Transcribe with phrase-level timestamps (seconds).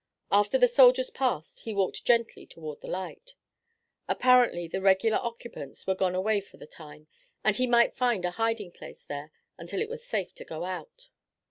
[0.31, 3.35] After the soldiers passed he walked gently toward the light.
[4.07, 7.05] Apparently the regular occupants were gone away for the time,
[7.43, 11.09] and he might find a hiding place there until it was safe to go out.